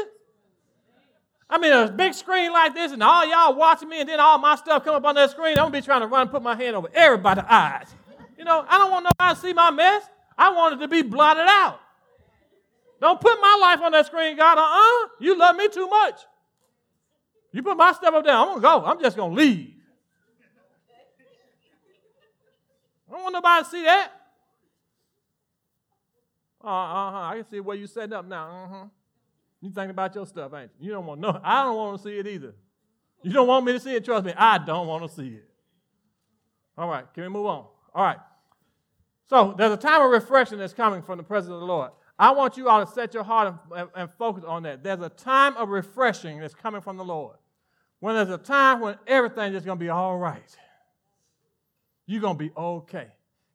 [1.49, 4.37] I mean, a big screen like this, and all y'all watching me, and then all
[4.37, 5.51] my stuff come up on that screen.
[5.51, 7.87] I'm gonna be trying to run and put my hand over everybody's eyes.
[8.37, 10.03] You know, I don't want nobody to see my mess.
[10.37, 11.79] I want it to be blotted out.
[12.99, 14.57] Don't put my life on that screen, God.
[14.57, 15.09] Uh-uh.
[15.19, 16.19] You love me too much.
[17.53, 18.85] You put my stuff up there, I'm gonna go.
[18.85, 19.73] I'm just gonna leave.
[23.09, 24.11] I don't want nobody to see that.
[26.61, 27.17] Uh, uh-huh.
[27.17, 28.49] I can see where you're setting up now.
[28.49, 28.85] Uh-huh.
[29.67, 30.87] You thinking about your stuff, ain't you?
[30.87, 31.41] You don't want no.
[31.43, 32.55] I don't want to see it either.
[33.21, 34.05] You don't want me to see it.
[34.05, 35.49] Trust me, I don't want to see it.
[36.77, 37.65] All right, can we move on?
[37.93, 38.19] All right.
[39.29, 41.91] So there's a time of refreshing that's coming from the presence of the Lord.
[42.17, 44.83] I want you all to set your heart and, and, focus on that.
[44.83, 47.35] There's a time of refreshing that's coming from the Lord.
[47.99, 50.57] When there's a time when everything is going to be all right.
[52.05, 53.07] You're going to be okay.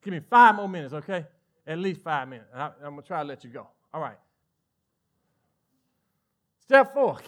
[0.04, 1.26] Give me five more minutes, okay?
[1.66, 2.50] At least five minutes.
[2.54, 3.66] I, I'm going to try to let you go.
[3.94, 4.18] All right.
[6.64, 7.18] Step four.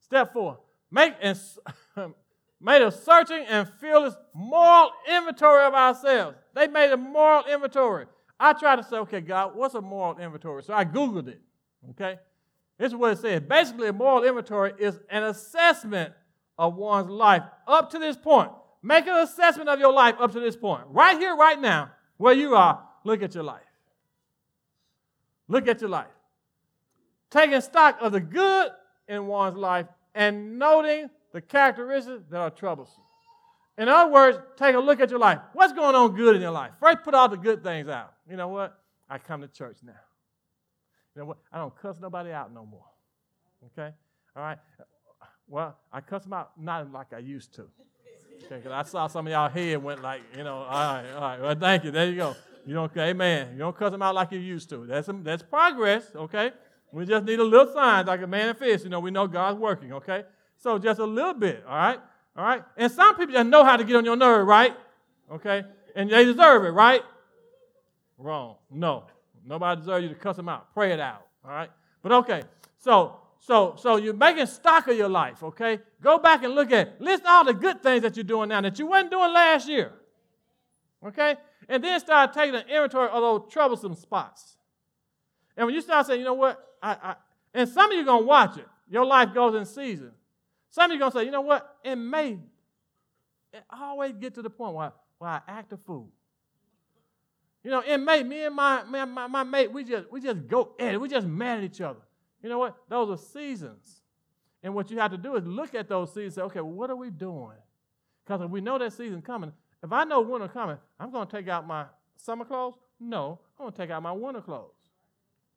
[0.00, 0.58] Step four.
[0.90, 1.38] Make, and,
[2.60, 6.36] made a searching and fearless moral inventory of ourselves.
[6.54, 8.06] They made a moral inventory.
[8.38, 10.62] I tried to say, okay, God, what's a moral inventory?
[10.62, 11.40] So I Googled it.
[11.90, 12.18] Okay?
[12.78, 13.40] This is what it says.
[13.40, 16.12] Basically, a moral inventory is an assessment
[16.58, 18.50] of one's life up to this point.
[18.82, 20.82] Make an assessment of your life up to this point.
[20.88, 23.62] Right here, right now, where you are, look at your life.
[25.48, 26.13] Look at your life.
[27.34, 28.70] Taking stock of the good
[29.08, 33.02] in one's life and noting the characteristics that are troublesome.
[33.76, 35.40] In other words, take a look at your life.
[35.52, 36.70] What's going on good in your life?
[36.78, 38.12] First, put all the good things out.
[38.30, 38.78] You know what?
[39.10, 39.94] I come to church now.
[41.16, 41.38] You know what?
[41.52, 42.86] I don't cuss nobody out no more.
[43.66, 43.92] Okay?
[44.36, 44.58] All right?
[45.48, 47.62] Well, I cuss them out not like I used to.
[48.44, 51.20] Okay, because I saw some of y'all head went like, you know, all right, all
[51.20, 51.40] right.
[51.40, 51.90] Well, thank you.
[51.90, 52.36] There you go.
[52.64, 53.54] You don't, amen.
[53.54, 54.86] You don't cuss them out like you used to.
[54.86, 56.52] That's, that's progress, okay?
[56.94, 58.84] We just need a little sign like a man and fish.
[58.84, 60.22] You know, we know God's working, okay?
[60.56, 61.98] So just a little bit, all right?
[62.36, 62.62] All right?
[62.76, 64.76] And some people just know how to get on your nerve, right?
[65.32, 65.64] Okay?
[65.96, 67.02] And they deserve it, right?
[68.16, 68.56] Wrong.
[68.70, 69.06] No.
[69.44, 70.72] Nobody deserves you to cuss them out.
[70.72, 71.26] Pray it out.
[71.44, 71.70] All right?
[72.00, 72.42] But okay.
[72.78, 75.80] So so so you're making stock of your life, okay?
[76.00, 78.78] Go back and look at list all the good things that you're doing now that
[78.78, 79.92] you weren't doing last year.
[81.04, 81.34] Okay?
[81.68, 84.56] And then start taking an inventory of those troublesome spots.
[85.56, 86.62] And when you start saying, you know what?
[86.82, 87.14] I, I
[87.52, 88.66] and some of you are gonna watch it.
[88.88, 90.12] Your life goes in season.
[90.74, 91.76] Some of you are going to say, you know what?
[91.84, 92.36] In May,
[93.52, 96.08] it always get to the point where, where I act a fool.
[97.62, 100.48] You know, in May, me and my, my, my, my mate, we just, we just
[100.48, 101.00] go at it.
[101.00, 102.00] We just mad at each other.
[102.42, 102.76] You know what?
[102.88, 104.02] Those are seasons.
[104.64, 106.72] And what you have to do is look at those seasons and say, okay, well,
[106.72, 107.56] what are we doing?
[108.24, 111.36] Because if we know that season coming, if I know winter coming, I'm going to
[111.36, 111.84] take out my
[112.16, 112.74] summer clothes?
[112.98, 114.72] No, I'm going to take out my winter clothes.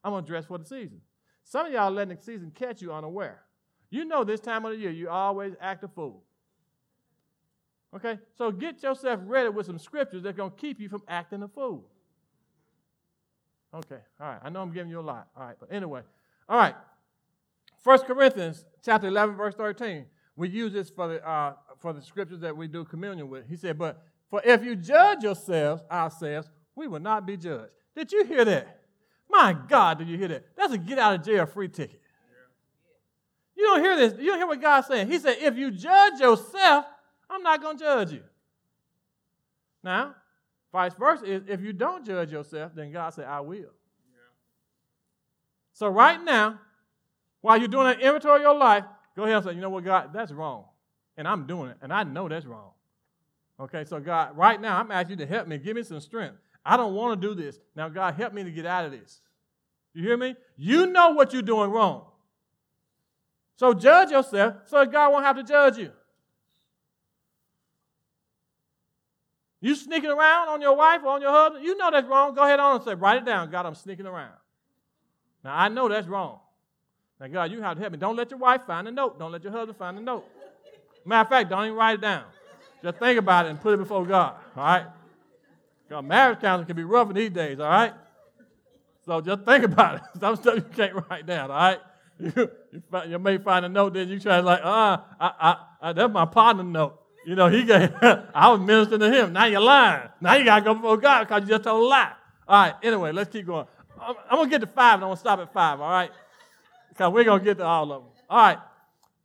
[0.07, 1.01] I'm going to dress for the season.
[1.43, 3.41] Some of y'all letting the season catch you unaware.
[3.89, 6.23] You know this time of the year, you always act a fool.
[7.93, 8.17] Okay?
[8.37, 11.47] So get yourself ready with some scriptures that's going to keep you from acting a
[11.49, 11.83] fool.
[13.73, 14.39] Okay, all right.
[14.41, 15.27] I know I'm giving you a lot.
[15.35, 16.01] All right, but anyway.
[16.47, 16.75] All right.
[17.83, 20.05] 1 Corinthians chapter 11, verse 13.
[20.37, 23.45] We use this for the, uh, for the scriptures that we do communion with.
[23.49, 27.71] He said, But for if you judge yourselves, ourselves, we will not be judged.
[27.93, 28.76] Did you hear that?
[29.37, 30.47] My God, did you hear that?
[30.55, 32.01] That's a get out of jail free ticket.
[33.55, 34.13] You don't hear this.
[34.19, 35.11] You don't hear what God's saying.
[35.11, 36.85] He said, if you judge yourself,
[37.29, 38.23] I'm not going to judge you.
[39.83, 40.15] Now,
[40.71, 43.69] vice versa is if you don't judge yourself, then God said, I will.
[45.73, 46.59] So right now,
[47.41, 49.85] while you're doing an inventory of your life, go ahead and say, you know what,
[49.85, 50.65] God, that's wrong.
[51.15, 52.71] And I'm doing it, and I know that's wrong.
[53.59, 55.59] Okay, so God, right now, I'm asking you to help me.
[55.59, 56.37] Give me some strength.
[56.65, 57.59] I don't want to do this.
[57.75, 59.21] Now, God, help me to get out of this.
[59.97, 60.35] You hear me?
[60.55, 62.05] You know what you're doing wrong.
[63.55, 65.89] So judge yourself so God won't have to judge you.
[69.59, 72.35] You sneaking around on your wife or on your husband, you know that's wrong.
[72.35, 73.49] Go ahead on and say, write it down.
[73.49, 74.33] God, I'm sneaking around.
[75.43, 76.41] Now, I know that's wrong.
[77.19, 77.97] Now, God, you have to help me.
[77.97, 79.17] Don't let your wife find a note.
[79.17, 80.25] Don't let your husband find a note.
[81.05, 82.25] Matter of fact, don't even write it down.
[82.83, 84.85] Just think about it and put it before God, all right?
[85.87, 87.93] Because marriage counseling can be rough in these days, all right?
[89.07, 90.01] So just think about it.
[90.19, 91.79] Some stuff you can't write down, all right?
[92.19, 92.31] You,
[92.71, 95.89] you, find, you, may find a note that you try like, ah, uh, I, I,
[95.89, 96.99] I, that's my partner note.
[97.27, 99.33] You know, he gave, I was ministering to him.
[99.33, 100.09] Now you're lying.
[100.19, 102.13] Now you got to go before God because you just told a lie.
[102.47, 103.67] All right, anyway, let's keep going.
[104.01, 105.91] I'm, I'm going to get to five and I'm going to stop at five, all
[105.91, 106.09] right?
[106.89, 108.11] Because we're going to get to all of them.
[108.31, 108.57] All right.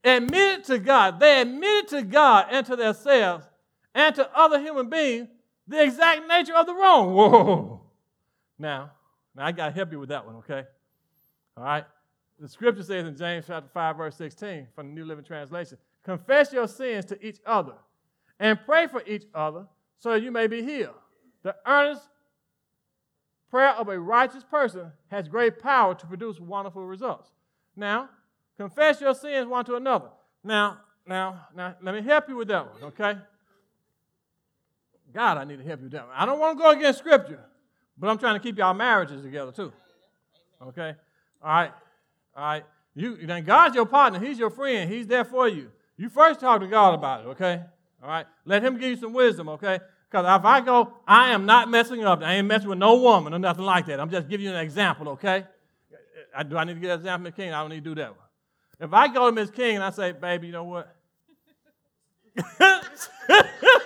[0.04, 1.18] Admitted to God.
[1.18, 3.46] They admitted to God and to themselves
[3.94, 5.28] and to other human beings
[5.66, 7.14] the exact nature of the wrong.
[7.14, 7.80] Whoa.
[8.58, 8.90] Now,
[9.36, 10.64] now I got to help you with that one, okay?
[11.56, 11.84] All right.
[12.38, 16.52] The scripture says in James chapter 5, verse 16 from the New Living Translation Confess
[16.52, 17.74] your sins to each other
[18.40, 19.66] and pray for each other
[19.98, 20.94] so you may be healed.
[21.44, 22.02] The earnest
[23.50, 27.30] prayer of a righteous person has great power to produce wonderful results.
[27.76, 28.08] Now,
[28.56, 30.08] confess your sins one to another.
[30.42, 33.18] Now, now, now, let me help you with that one, okay?
[35.12, 36.16] God, I need to help you with that one.
[36.16, 37.44] I don't want to go against Scripture,
[38.02, 39.72] but I'm trying to keep y'all marriages together too.
[40.60, 40.96] Okay?
[41.40, 41.70] All right.
[42.36, 42.64] All right.
[42.96, 44.18] You then God's your partner.
[44.18, 44.92] He's your friend.
[44.92, 45.70] He's there for you.
[45.96, 47.62] You first talk to God about it, okay?
[48.02, 48.26] All right.
[48.44, 49.78] Let him give you some wisdom, okay?
[50.10, 52.24] Because if I go, I am not messing up.
[52.24, 54.00] I ain't messing with no woman or nothing like that.
[54.00, 55.44] I'm just giving you an example, okay?
[56.36, 57.52] I, do I need to get an example, Miss King?
[57.52, 58.26] I don't need to do that one.
[58.80, 60.92] If I go to Miss King and I say, baby, you know what?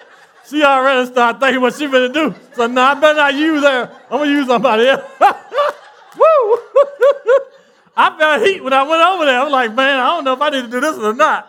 [0.49, 2.34] she already started thinking what she gonna do.
[2.55, 3.90] So now I better not use her.
[4.11, 5.03] I'm gonna use somebody else.
[5.20, 6.59] Woo!
[7.97, 9.40] I felt heat when I went over there.
[9.40, 11.49] I was like, man, I don't know if I need to do this or not.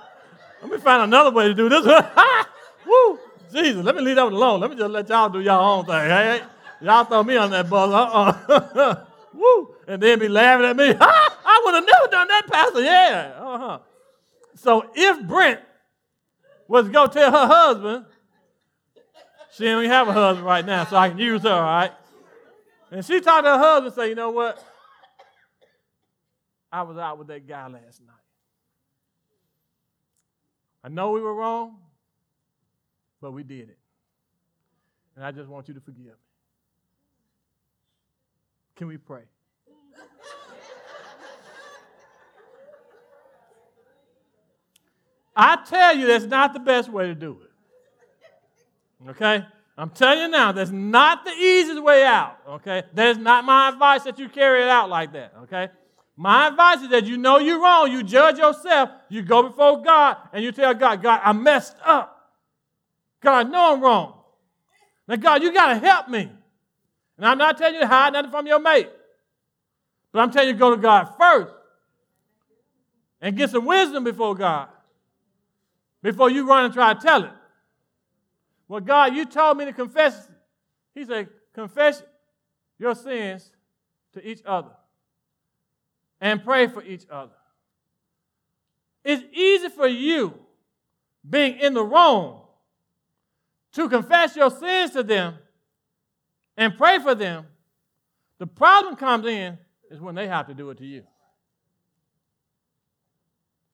[0.62, 1.86] Let me find another way to do this.
[2.86, 3.20] Woo!
[3.52, 4.60] Jesus, let me leave that one alone.
[4.60, 5.94] Let me just let y'all do y'all own thing.
[5.94, 6.42] Hey,
[6.82, 7.92] y'all throw me on that bus.
[7.92, 9.06] Uh-uh.
[9.34, 9.76] Woo!
[9.88, 10.96] And then be laughing at me.
[11.00, 12.82] I would have never done that, Pastor.
[12.82, 13.34] Yeah.
[13.40, 13.80] Uh-huh.
[14.56, 15.62] So if Brent
[16.68, 18.06] was to go tell her husband,
[19.58, 21.92] she don't have a husband right now, so I can use her, all right?
[22.92, 24.64] And she talked to her husband and say, you know what?
[26.72, 28.16] I was out with that guy last night.
[30.84, 31.78] I know we were wrong,
[33.20, 33.78] but we did it.
[35.16, 36.12] And I just want you to forgive me.
[38.76, 39.24] Can we pray?
[45.36, 47.47] I tell you, that's not the best way to do it.
[49.10, 49.46] Okay?
[49.78, 52.38] I'm telling you now, that's not the easiest way out.
[52.48, 52.84] Okay?
[52.94, 55.34] That is not my advice that you carry it out like that.
[55.44, 55.70] Okay?
[56.16, 60.18] My advice is that you know you're wrong, you judge yourself, you go before God,
[60.34, 62.32] and you tell God, God, I messed up.
[63.22, 64.14] God, I know I'm wrong.
[65.08, 66.30] Now, God, you got to help me.
[67.18, 68.90] And I'm not telling you to hide nothing from your mate.
[70.12, 71.54] But I'm telling you to go to God first
[73.22, 74.70] and get some wisdom before God
[76.02, 77.32] before you run and try to tell it.
[78.68, 80.28] Well, God, you told me to confess.
[80.94, 82.04] He said, confess
[82.78, 83.52] your sins
[84.14, 84.72] to each other
[86.20, 87.34] and pray for each other.
[89.04, 90.34] It's easy for you,
[91.28, 92.42] being in the wrong,
[93.74, 95.36] to confess your sins to them
[96.58, 97.46] and pray for them.
[98.40, 99.58] The problem comes in
[99.90, 101.04] is when they have to do it to you.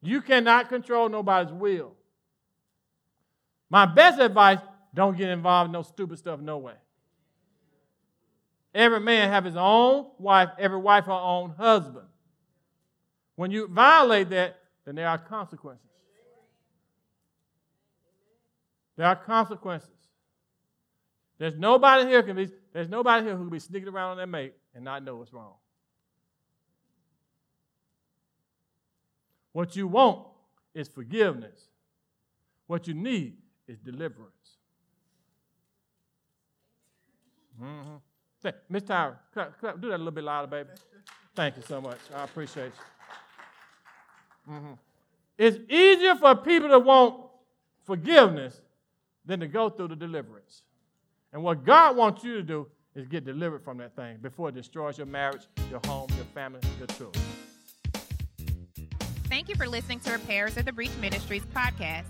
[0.01, 1.93] You cannot control nobody's will.
[3.69, 4.59] My best advice
[4.93, 6.73] don't get involved in no stupid stuff, no way.
[8.73, 12.07] Every man have his own wife, every wife her own husband.
[13.35, 15.85] When you violate that, then there are consequences.
[18.95, 19.89] There are consequences.
[21.39, 24.27] There's nobody here can be, there's nobody here who can be sneaking around on their
[24.27, 25.53] mate and not know what's wrong.
[29.51, 30.27] What you want
[30.73, 31.67] is forgiveness.
[32.67, 33.37] What you need
[33.67, 34.42] is deliverance.
[37.61, 38.49] Mm-hmm.
[38.69, 40.69] Miss Tyra, do that a little bit louder, baby.
[41.35, 41.99] Thank you so much.
[42.13, 42.71] I appreciate
[44.47, 44.53] you.
[44.53, 44.73] Mm-hmm.
[45.37, 47.15] It's easier for people to want
[47.85, 48.61] forgiveness
[49.25, 50.61] than to go through the deliverance.
[51.31, 54.55] And what God wants you to do is get delivered from that thing before it
[54.55, 57.23] destroys your marriage, your home, your family, your children.
[59.25, 62.05] Thank you for listening to Repairers of the Breach Ministries podcast.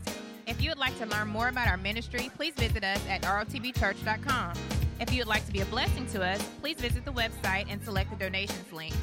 [0.45, 4.82] If you would like to learn more about our ministry, please visit us at rotbchurch.com.
[4.99, 7.83] If you would like to be a blessing to us, please visit the website and
[7.83, 8.93] select the donations link.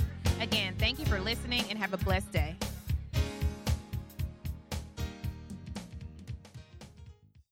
[0.40, 2.56] Again, thank you for listening and have a blessed day.